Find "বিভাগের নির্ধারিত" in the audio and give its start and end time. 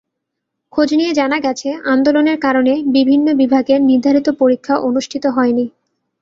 3.33-4.27